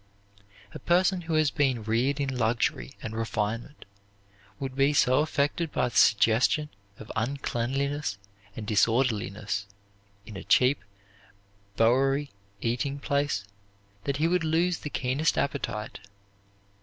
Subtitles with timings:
[0.73, 3.85] A person who has been reared in luxury and refinement
[4.59, 8.17] would be so affected by the suggestion of uncleanliness
[8.55, 9.67] and disorderliness
[10.25, 10.83] in a cheap
[11.77, 13.45] Bowery eating place
[14.05, 15.99] that he would lose the keenest appetite.